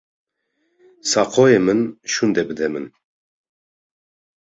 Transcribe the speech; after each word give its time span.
Saqoyê 1.11 1.59
min 1.65 1.81
şûnde 2.11 2.41
bide 2.47 2.67
min. 2.73 2.85